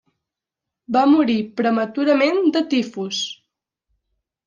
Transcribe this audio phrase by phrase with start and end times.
[0.97, 3.25] Va morir prematurament de tifus.